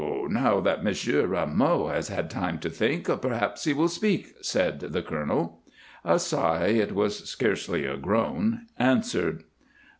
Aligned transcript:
Now 0.29 0.61
that 0.61 0.83
Monsieur 0.83 1.27
Rameau 1.27 1.89
has 1.89 2.07
had 2.07 2.31
time 2.31 2.57
to 2.61 2.71
think, 2.71 3.05
perhaps 3.21 3.65
he 3.65 3.73
will 3.73 3.87
speak," 3.87 4.33
said 4.41 4.79
the 4.79 5.03
colonel. 5.03 5.61
A 6.03 6.17
sigh, 6.17 6.69
it 6.69 6.93
was 6.93 7.29
scarcely 7.29 7.85
a 7.85 7.97
groan, 7.97 8.61
answered. 8.79 9.43